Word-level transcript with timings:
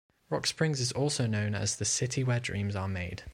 Rock 0.31 0.47
Springs 0.47 0.79
is 0.79 0.91
also 0.91 1.27
known 1.27 1.53
as 1.53 1.75
the 1.75 1.85
"City 1.85 2.23
Where 2.23 2.39
Dreams 2.39 2.75
are 2.75 2.87
Made". 2.87 3.21